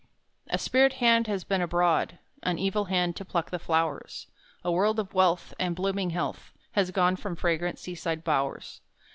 A 0.49 0.57
spirit 0.57 0.93
hand 0.93 1.27
has 1.27 1.43
been 1.43 1.61
abroad 1.61 2.17
An 2.41 2.57
evil 2.57 2.85
hand 2.85 3.15
to 3.17 3.23
pluck 3.23 3.51
the 3.51 3.59
flowers 3.59 4.25
A 4.63 4.71
world 4.71 4.97
of 4.97 5.13
wealth, 5.13 5.53
And 5.59 5.75
blooming 5.75 6.09
health 6.09 6.53
Has 6.71 6.89
gone 6.89 7.15
from 7.17 7.35
fragrant 7.35 7.77
seaside 7.77 8.23
bowers. 8.23 8.81